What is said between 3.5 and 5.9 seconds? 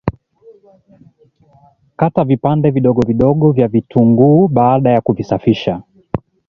vya vitunguu baada ya kuvisafisha